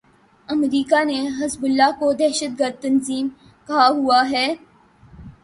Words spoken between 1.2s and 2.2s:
حزب اللہ کو